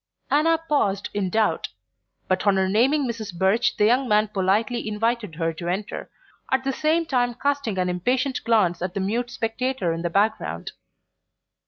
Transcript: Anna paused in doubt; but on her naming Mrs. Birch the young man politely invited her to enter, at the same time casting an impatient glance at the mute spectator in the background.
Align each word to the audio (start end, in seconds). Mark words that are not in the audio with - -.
Anna 0.31 0.57
paused 0.57 1.11
in 1.13 1.29
doubt; 1.29 1.67
but 2.27 2.47
on 2.47 2.57
her 2.57 2.67
naming 2.67 3.07
Mrs. 3.07 3.37
Birch 3.37 3.77
the 3.77 3.85
young 3.85 4.07
man 4.09 4.29
politely 4.29 4.87
invited 4.87 5.35
her 5.35 5.53
to 5.53 5.67
enter, 5.67 6.09
at 6.51 6.63
the 6.63 6.73
same 6.73 7.05
time 7.05 7.35
casting 7.35 7.77
an 7.77 7.87
impatient 7.87 8.43
glance 8.43 8.81
at 8.81 8.95
the 8.95 8.99
mute 8.99 9.29
spectator 9.29 9.93
in 9.93 10.01
the 10.01 10.09
background. 10.09 10.71